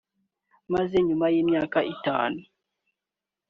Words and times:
maze 0.73 0.95
nyuma 1.07 1.25
y’imyaka 1.33 1.79
itanu 1.93 2.39